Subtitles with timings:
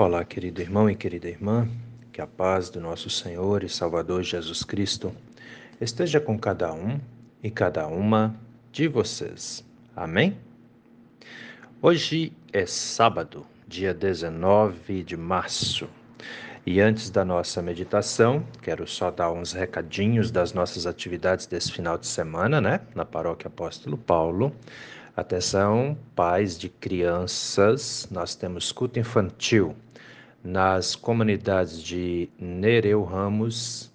[0.00, 1.68] Olá, querido irmão e querida irmã,
[2.12, 5.12] que a paz do nosso Senhor e Salvador Jesus Cristo
[5.80, 7.00] esteja com cada um
[7.42, 8.32] e cada uma
[8.70, 9.66] de vocês.
[9.96, 10.38] Amém?
[11.82, 15.88] Hoje é sábado, dia 19 de março.
[16.64, 21.98] E antes da nossa meditação, quero só dar uns recadinhos das nossas atividades desse final
[21.98, 22.82] de semana, né?
[22.94, 24.54] Na Paróquia Apóstolo Paulo.
[25.18, 29.74] Atenção, pais de crianças, nós temos culto infantil
[30.44, 33.92] nas comunidades de Nereu Ramos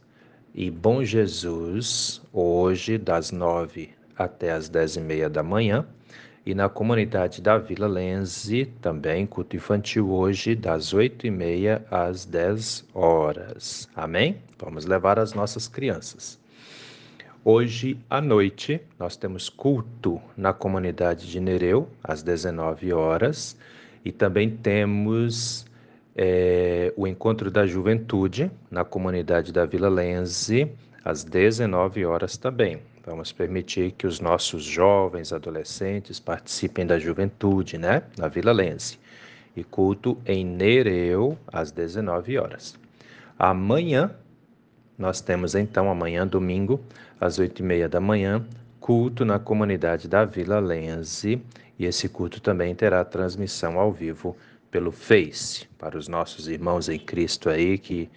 [0.53, 5.87] e Bom Jesus, hoje das nove até as dez e meia da manhã,
[6.45, 12.25] e na comunidade da Vila Lenze, também culto infantil hoje, das oito e meia às
[12.25, 13.87] dez horas.
[13.95, 14.41] Amém?
[14.59, 16.42] Vamos levar as nossas crianças.
[17.45, 23.57] Hoje à noite, nós temos culto na comunidade de Nereu, às 19 horas,
[24.05, 25.65] e também temos
[26.15, 30.71] é, o Encontro da Juventude na comunidade da Vila Lenze,
[31.03, 32.79] às 19 horas também.
[33.05, 38.03] Vamos permitir que os nossos jovens, adolescentes participem da juventude, né?
[38.17, 38.97] Na Vila Lenze.
[39.53, 42.79] E culto em Nereu, às 19 horas.
[43.37, 44.15] Amanhã,
[44.97, 46.79] nós temos então, amanhã, domingo,
[47.19, 48.45] às 8 e meia da manhã,
[48.79, 51.41] culto na comunidade da Vila Lenze.
[51.79, 54.37] E esse culto também terá transmissão ao vivo
[54.69, 58.09] pelo Face, para os nossos irmãos em Cristo aí que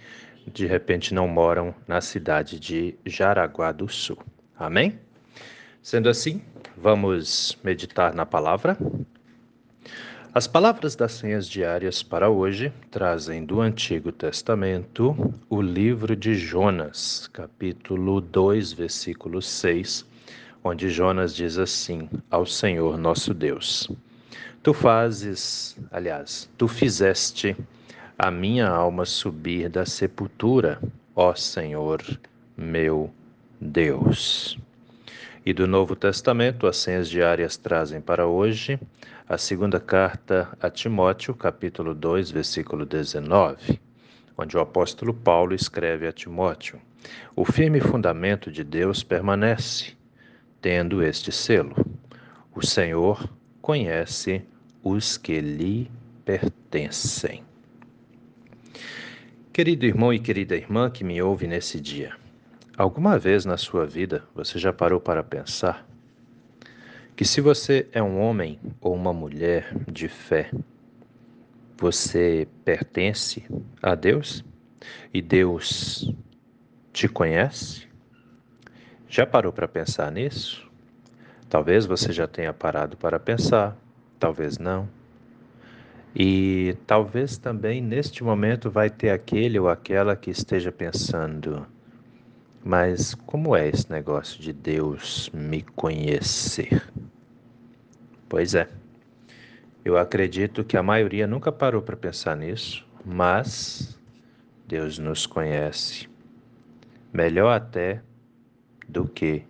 [0.53, 4.19] de repente não moram na cidade de Jaraguá do Sul.
[4.59, 4.99] Amém?
[5.83, 6.43] Sendo assim,
[6.77, 8.77] vamos meditar na palavra.
[10.37, 15.17] As palavras das senhas diárias para hoje trazem do Antigo Testamento
[15.49, 20.05] o livro de Jonas, capítulo 2, versículo 6,
[20.63, 23.91] onde Jonas diz assim ao Senhor nosso Deus:
[24.63, 27.57] Tu fazes, aliás, tu fizeste
[28.19, 30.79] a minha alma subir da sepultura,
[31.15, 32.03] ó Senhor
[32.55, 33.11] meu
[33.59, 34.59] Deus.
[35.47, 38.81] E do Novo Testamento, as senhas diárias trazem para hoje
[39.29, 43.81] a segunda carta a Timóteo, capítulo 2, versículo 19,
[44.37, 46.81] onde o apóstolo Paulo escreve a Timóteo:
[47.37, 49.93] O firme fundamento de Deus permanece,
[50.61, 51.77] tendo este selo:
[52.53, 53.33] O Senhor
[53.63, 54.43] conhece
[54.83, 55.89] os que lhe
[56.25, 57.45] pertencem.
[59.53, 62.17] Querido irmão e querida irmã que me ouve nesse dia,
[62.77, 65.87] alguma vez na sua vida você já parou para pensar
[67.17, 70.51] que se você é um homem ou uma mulher de fé,
[71.79, 73.43] você pertence
[73.83, 74.45] a Deus
[75.15, 76.15] e Deus
[76.93, 77.89] te conhece?
[79.09, 80.71] Já parou para pensar nisso?
[81.49, 83.75] Talvez você já tenha parado para pensar
[84.19, 84.89] talvez não.
[86.15, 91.67] E talvez também neste momento vai ter aquele ou aquela que esteja pensando:
[92.67, 96.83] mas como é esse negócio de Deus me conhecer?
[98.29, 98.69] Pois é,
[99.85, 103.97] eu acredito que a maioria nunca parou para pensar nisso, mas
[104.67, 106.09] Deus nos conhece
[107.13, 108.03] melhor até
[108.89, 109.45] do que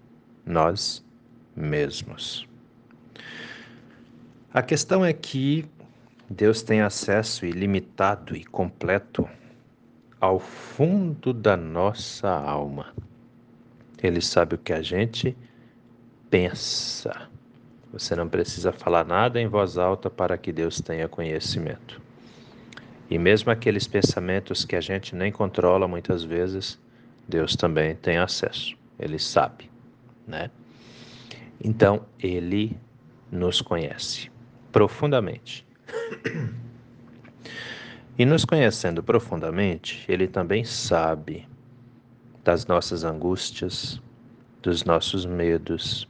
[0.44, 1.03] nós
[1.56, 2.47] mesmos.
[4.53, 5.65] A questão é que
[6.28, 9.26] Deus tem acesso ilimitado e completo
[10.21, 13.06] ao fundo da nossa alma.
[14.02, 15.36] Ele sabe o que a gente
[16.30, 17.28] pensa.
[17.92, 22.00] Você não precisa falar nada em voz alta para que Deus tenha conhecimento.
[23.08, 26.78] E mesmo aqueles pensamentos que a gente nem controla muitas vezes,
[27.28, 28.76] Deus também tem acesso.
[28.98, 29.70] Ele sabe,
[30.26, 30.50] né?
[31.62, 32.76] Então, ele
[33.30, 34.30] nos conhece
[34.72, 35.66] profundamente.
[38.18, 41.46] E nos conhecendo profundamente, Ele também sabe
[42.46, 44.00] das nossas angústias,
[44.62, 46.08] dos nossos medos,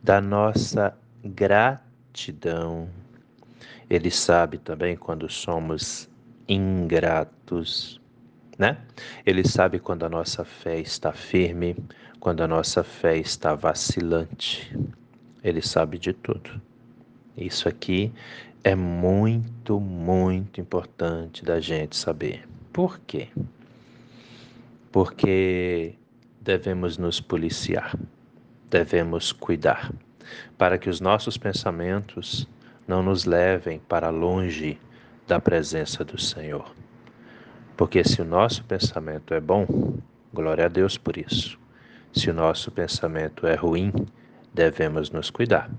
[0.00, 2.88] da nossa gratidão.
[3.90, 6.08] Ele sabe também quando somos
[6.48, 8.00] ingratos,
[8.56, 8.78] né?
[9.26, 11.76] Ele sabe quando a nossa fé está firme,
[12.20, 14.72] quando a nossa fé está vacilante.
[15.42, 16.62] Ele sabe de tudo.
[17.36, 18.12] Isso aqui
[18.62, 22.46] é muito, muito importante da gente saber.
[22.72, 23.30] Por quê?
[24.90, 25.94] Porque
[26.40, 27.96] devemos nos policiar,
[28.70, 29.92] devemos cuidar,
[30.56, 32.48] para que os nossos pensamentos
[32.86, 34.78] não nos levem para longe
[35.26, 36.72] da presença do Senhor.
[37.76, 39.66] Porque se o nosso pensamento é bom,
[40.32, 41.58] glória a Deus por isso.
[42.12, 43.92] Se o nosso pensamento é ruim,
[44.54, 45.70] devemos nos cuidar.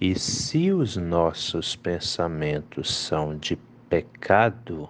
[0.00, 3.56] E se os nossos pensamentos são de
[3.88, 4.88] pecado,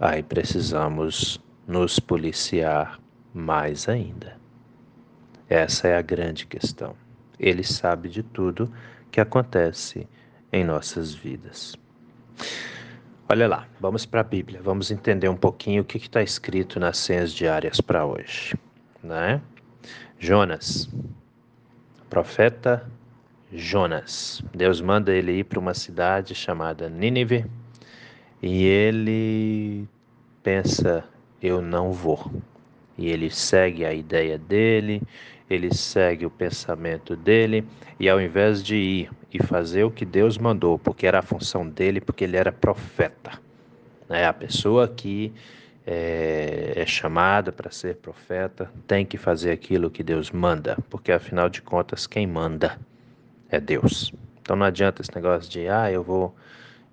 [0.00, 2.98] aí precisamos nos policiar
[3.32, 4.36] mais ainda.
[5.48, 6.94] Essa é a grande questão.
[7.38, 8.72] Ele sabe de tudo
[9.10, 10.08] que acontece
[10.52, 11.76] em nossas vidas.
[13.28, 16.98] Olha lá, vamos para a Bíblia, vamos entender um pouquinho o que está escrito nas
[16.98, 18.54] senhas diárias para hoje.
[19.02, 19.40] Né?
[20.18, 20.88] Jonas,
[22.10, 22.86] profeta
[23.52, 24.42] Jonas.
[24.54, 27.44] Deus manda ele ir para uma cidade chamada Nínive
[28.42, 29.88] e ele
[30.42, 31.04] pensa:
[31.42, 32.30] eu não vou.
[32.96, 35.02] E ele segue a ideia dele,
[35.48, 37.64] ele segue o pensamento dele,
[37.98, 41.68] e ao invés de ir e fazer o que Deus mandou, porque era a função
[41.68, 43.32] dele, porque ele era profeta,
[44.08, 44.26] né?
[44.26, 45.32] a pessoa que
[45.86, 51.48] é, é chamada para ser profeta tem que fazer aquilo que Deus manda, porque afinal
[51.48, 52.78] de contas, quem manda
[53.48, 54.12] é Deus.
[54.40, 56.34] Então não adianta esse negócio de, ah, eu vou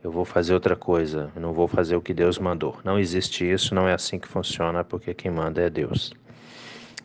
[0.03, 2.79] eu vou fazer outra coisa, não vou fazer o que Deus mandou.
[2.83, 6.13] Não existe isso, não é assim que funciona, porque quem manda é Deus.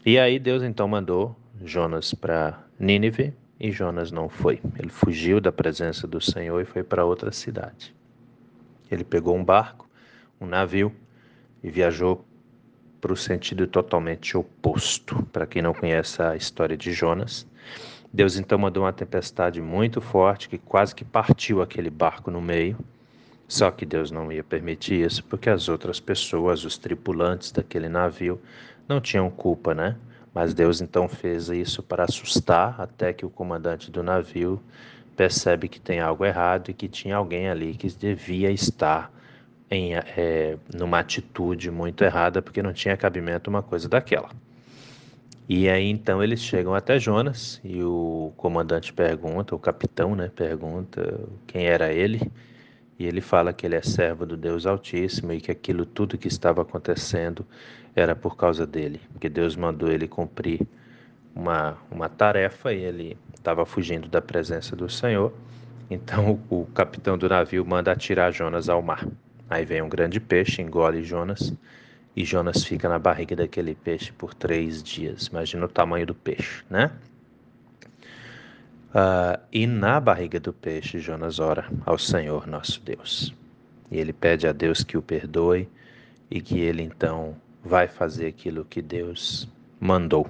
[0.06, 4.60] E aí Deus então mandou Jonas para Nínive e Jonas não foi.
[4.78, 7.94] Ele fugiu da presença do Senhor e foi para outra cidade.
[8.90, 9.88] Ele pegou um barco,
[10.40, 10.92] um navio
[11.62, 12.24] e viajou
[13.00, 15.22] para o sentido totalmente oposto.
[15.32, 17.46] Para quem não conhece a história de Jonas,
[18.14, 22.78] Deus então mandou uma tempestade muito forte que quase que partiu aquele barco no meio.
[23.48, 28.40] Só que Deus não ia permitir isso porque as outras pessoas, os tripulantes daquele navio,
[28.86, 29.96] não tinham culpa, né?
[30.32, 34.62] Mas Deus então fez isso para assustar até que o comandante do navio
[35.16, 39.12] percebe que tem algo errado e que tinha alguém ali que devia estar
[39.68, 44.30] em é, numa atitude muito errada porque não tinha cabimento uma coisa daquela.
[45.48, 51.20] E aí então eles chegam até Jonas e o comandante pergunta, o capitão, né, pergunta
[51.46, 52.32] quem era ele.
[52.98, 56.28] E ele fala que ele é servo do Deus Altíssimo e que aquilo tudo que
[56.28, 57.44] estava acontecendo
[57.94, 60.66] era por causa dele, que Deus mandou ele cumprir
[61.34, 65.32] uma, uma tarefa e ele estava fugindo da presença do Senhor.
[65.90, 69.06] Então o, o capitão do navio manda atirar Jonas ao mar.
[69.50, 71.52] Aí vem um grande peixe, engole Jonas
[72.16, 75.26] e Jonas fica na barriga daquele peixe por três dias.
[75.26, 76.90] Imagina o tamanho do peixe, né?
[78.90, 83.34] Uh, e na barriga do peixe, Jonas ora ao Senhor nosso Deus.
[83.90, 85.68] E ele pede a Deus que o perdoe
[86.30, 89.48] e que ele então vai fazer aquilo que Deus
[89.80, 90.28] mandou.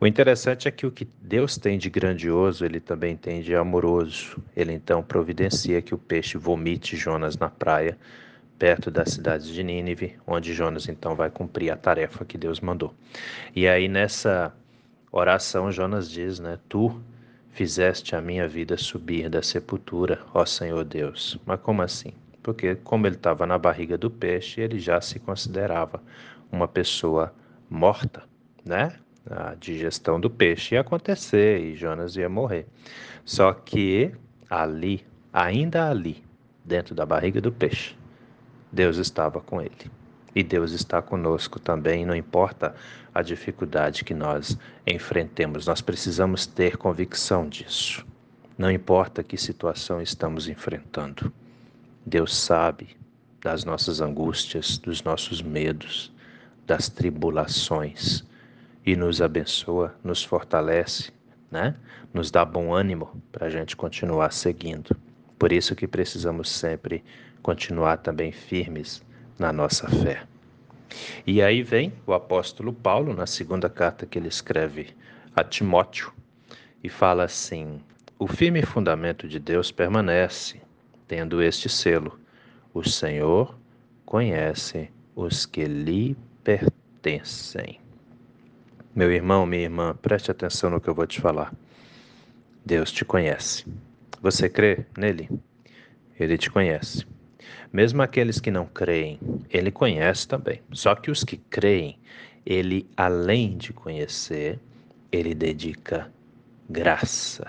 [0.00, 4.42] O interessante é que o que Deus tem de grandioso, ele também tem de amoroso.
[4.56, 7.98] Ele então providencia que o peixe vomite Jonas na praia
[8.58, 12.92] perto da cidade de Nínive, onde Jonas então vai cumprir a tarefa que Deus mandou.
[13.54, 14.52] E aí nessa
[15.12, 17.00] oração Jonas diz, né, tu
[17.52, 21.38] fizeste a minha vida subir da sepultura, ó Senhor Deus.
[21.46, 22.12] Mas como assim?
[22.42, 26.02] Porque como ele estava na barriga do peixe, ele já se considerava
[26.50, 27.32] uma pessoa
[27.68, 28.22] morta,
[28.64, 28.94] né?
[29.30, 32.66] A digestão do peixe ia acontecer e Jonas ia morrer.
[33.24, 34.12] Só que
[34.48, 36.24] ali, ainda ali,
[36.64, 37.94] dentro da barriga do peixe,
[38.72, 39.90] Deus estava com ele.
[40.34, 42.74] E Deus está conosco também, não importa
[43.14, 48.06] a dificuldade que nós enfrentemos, nós precisamos ter convicção disso.
[48.56, 51.32] Não importa que situação estamos enfrentando,
[52.04, 52.96] Deus sabe
[53.40, 56.12] das nossas angústias, dos nossos medos,
[56.66, 58.24] das tribulações
[58.84, 61.12] e nos abençoa, nos fortalece,
[61.50, 61.74] né?
[62.12, 64.96] Nos dá bom ânimo para a gente continuar seguindo.
[65.38, 67.04] Por isso que precisamos sempre
[67.42, 69.02] continuar também firmes
[69.38, 70.22] na nossa fé.
[71.26, 74.96] E aí vem o apóstolo Paulo, na segunda carta que ele escreve
[75.34, 76.12] a Timóteo,
[76.82, 77.80] e fala assim:
[78.18, 80.60] O firme fundamento de Deus permanece,
[81.06, 82.18] tendo este selo:
[82.72, 83.58] O Senhor
[84.04, 87.80] conhece os que lhe pertencem.
[88.94, 91.54] Meu irmão, minha irmã, preste atenção no que eu vou te falar.
[92.64, 93.66] Deus te conhece.
[94.20, 95.28] Você crê nele?
[96.18, 97.06] Ele te conhece.
[97.72, 99.18] Mesmo aqueles que não creem,
[99.50, 100.60] ele conhece também.
[100.72, 101.98] Só que os que creem,
[102.44, 104.58] ele, além de conhecer,
[105.12, 106.10] ele dedica
[106.68, 107.46] graça.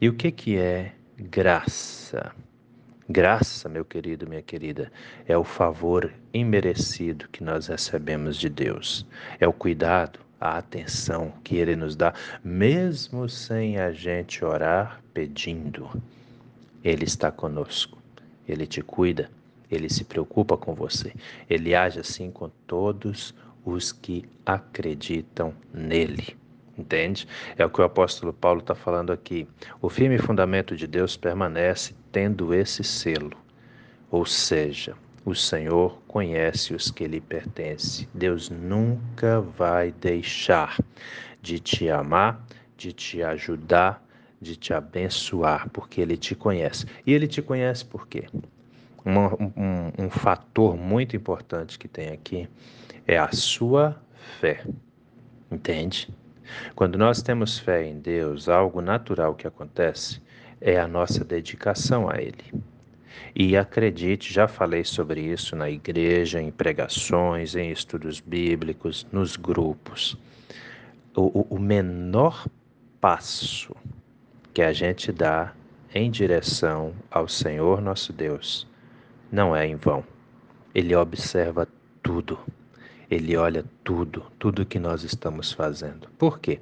[0.00, 2.32] E o que, que é graça?
[3.08, 4.90] Graça, meu querido, minha querida,
[5.26, 9.06] é o favor imerecido que nós recebemos de Deus.
[9.38, 15.90] É o cuidado, a atenção que Ele nos dá, mesmo sem a gente orar pedindo.
[16.82, 17.96] Ele está conosco.
[18.48, 19.30] Ele te cuida,
[19.70, 21.12] ele se preocupa com você.
[21.48, 23.34] Ele age assim com todos
[23.64, 26.36] os que acreditam nele.
[26.78, 27.26] Entende?
[27.56, 29.48] É o que o apóstolo Paulo está falando aqui.
[29.80, 33.32] O firme fundamento de Deus permanece tendo esse selo.
[34.10, 34.94] Ou seja,
[35.26, 38.08] O Senhor conhece os que lhe pertencem.
[38.14, 40.78] Deus nunca vai deixar
[41.42, 44.05] de te amar, de te ajudar,
[44.40, 46.86] de te abençoar, porque Ele te conhece.
[47.06, 48.24] E Ele te conhece por quê?
[49.04, 52.48] Um, um fator muito importante que tem aqui
[53.06, 53.96] é a sua
[54.40, 54.64] fé.
[55.50, 56.08] Entende?
[56.74, 60.20] Quando nós temos fé em Deus, algo natural que acontece
[60.60, 62.52] é a nossa dedicação a Ele.
[63.34, 70.16] E acredite, já falei sobre isso na igreja, em pregações, em estudos bíblicos, nos grupos.
[71.14, 72.46] O, o menor
[73.00, 73.74] passo
[74.56, 75.52] que a gente dá
[75.94, 78.66] em direção ao Senhor nosso Deus
[79.30, 80.02] não é em vão.
[80.74, 81.68] Ele observa
[82.02, 82.38] tudo.
[83.10, 86.08] Ele olha tudo, tudo que nós estamos fazendo.
[86.16, 86.58] Por quê?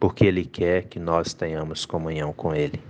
[0.00, 2.82] Porque Ele quer que nós tenhamos comunhão com Ele.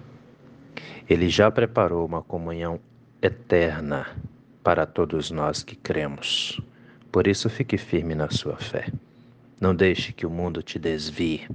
[1.06, 2.80] Ele já preparou uma comunhão
[3.20, 4.06] eterna
[4.64, 6.58] para todos nós que cremos.
[7.12, 8.88] Por isso, fique firme na sua fé.
[9.60, 11.46] Não deixe que o mundo te desvie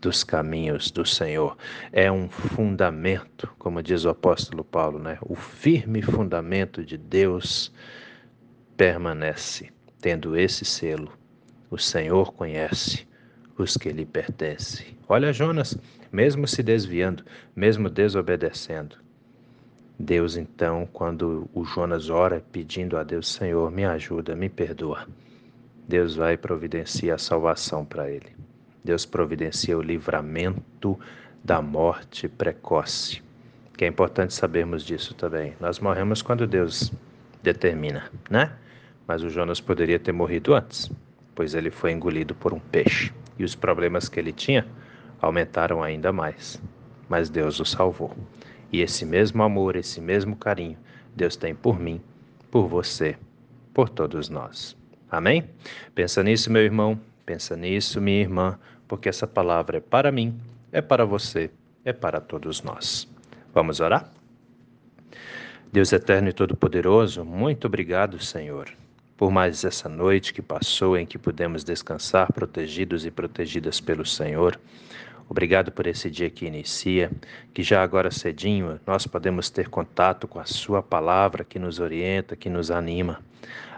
[0.00, 1.56] dos caminhos do Senhor.
[1.92, 5.18] É um fundamento, como diz o apóstolo Paulo, né?
[5.22, 7.72] O firme fundamento de Deus
[8.76, 9.70] permanece.
[10.00, 11.12] Tendo esse selo,
[11.70, 13.06] o Senhor conhece
[13.56, 14.96] os que lhe pertencem.
[15.08, 15.76] Olha Jonas,
[16.12, 17.24] mesmo se desviando,
[17.54, 18.96] mesmo desobedecendo.
[19.98, 25.08] Deus então, quando o Jonas ora pedindo a Deus, Senhor, me ajuda, me perdoa.
[25.88, 28.36] Deus vai providenciar a salvação para ele.
[28.86, 30.98] Deus providencia o livramento
[31.42, 33.20] da morte precoce.
[33.76, 35.54] Que é importante sabermos disso também.
[35.60, 36.92] Nós morremos quando Deus
[37.42, 38.52] determina, né?
[39.06, 40.90] Mas o Jonas poderia ter morrido antes,
[41.34, 44.64] pois ele foi engolido por um peixe e os problemas que ele tinha
[45.20, 46.62] aumentaram ainda mais.
[47.08, 48.16] Mas Deus o salvou.
[48.72, 50.78] E esse mesmo amor, esse mesmo carinho,
[51.14, 52.00] Deus tem por mim,
[52.52, 53.16] por você,
[53.74, 54.76] por todos nós.
[55.10, 55.44] Amém?
[55.94, 58.56] Pensa nisso, meu irmão, pensa nisso, minha irmã,
[58.88, 60.38] porque essa palavra é para mim,
[60.72, 61.50] é para você,
[61.84, 63.08] é para todos nós.
[63.54, 64.10] Vamos orar?
[65.72, 68.72] Deus eterno e todo-poderoso, muito obrigado, Senhor
[69.16, 74.58] por mais essa noite que passou em que pudemos descansar protegidos e protegidas pelo Senhor.
[75.28, 77.10] Obrigado por esse dia que inicia,
[77.52, 82.36] que já agora cedinho nós podemos ter contato com a Sua palavra que nos orienta,
[82.36, 83.20] que nos anima.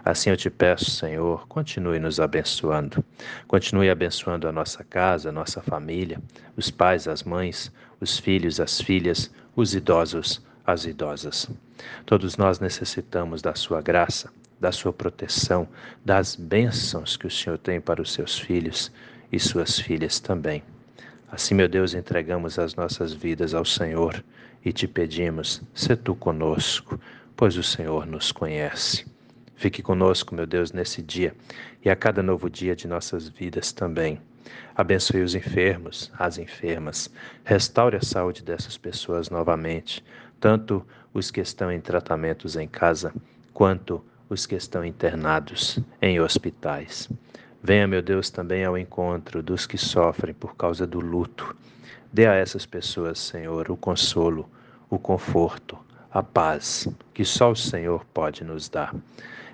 [0.03, 3.03] Assim eu te peço, Senhor, continue nos abençoando.
[3.47, 6.21] Continue abençoando a nossa casa, a nossa família,
[6.55, 11.49] os pais, as mães, os filhos, as filhas, os idosos, as idosas.
[12.05, 15.67] Todos nós necessitamos da Sua graça da sua proteção,
[16.03, 18.91] das bênçãos que o Senhor tem para os seus filhos
[19.31, 20.63] e suas filhas também.
[21.31, 24.23] Assim, meu Deus, entregamos as nossas vidas ao Senhor
[24.65, 26.99] e te pedimos, se tu conosco,
[27.37, 29.05] pois o Senhor nos conhece.
[29.59, 31.35] Fique conosco, meu Deus, nesse dia
[31.83, 34.17] e a cada novo dia de nossas vidas também.
[34.73, 37.11] Abençoe os enfermos, as enfermas.
[37.43, 40.01] Restaure a saúde dessas pessoas novamente,
[40.39, 43.13] tanto os que estão em tratamentos em casa,
[43.53, 47.09] quanto os que estão internados em hospitais.
[47.61, 51.53] Venha, meu Deus, também ao encontro dos que sofrem por causa do luto.
[52.13, 54.49] Dê a essas pessoas, Senhor, o consolo,
[54.89, 55.77] o conforto,
[56.09, 58.95] a paz que só o Senhor pode nos dar.